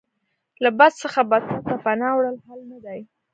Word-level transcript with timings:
له 0.63 0.69
بد 0.77 0.93
څخه 1.03 1.21
بدتر 1.31 1.59
ته 1.67 1.75
پناه 1.83 2.13
وړل 2.15 2.37
حل 2.45 2.59
نه 2.71 2.79
دی. 2.85 2.99